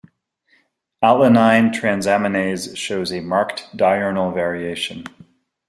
Alanine 1.03 1.69
transaminase 1.71 2.75
shows 2.75 3.13
a 3.13 3.19
marked 3.19 3.67
diurnal 3.77 4.31
variation. 4.33 5.03